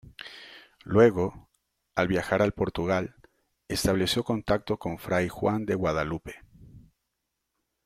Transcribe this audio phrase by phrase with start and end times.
[0.83, 1.51] Luego,
[1.93, 3.13] al viajar al Portugal,
[3.67, 6.41] estableció contacto con fray Juan de Guadalupe.